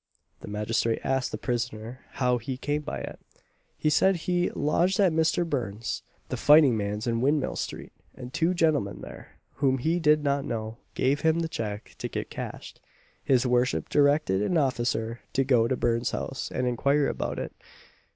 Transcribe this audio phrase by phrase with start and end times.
[0.39, 3.19] The magistrate asked the prisoner how he came by it.
[3.77, 8.55] He said he lodged at Mister Burn's, the fighting man's, in Windmill street, and two
[8.55, 12.81] gentlemen there, whom he did not know, gave him the cheque to get cashed.
[13.23, 17.53] His worship directed an officer to go to Burn's house and inquire about it.